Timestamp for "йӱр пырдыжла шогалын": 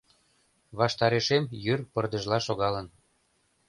1.63-2.87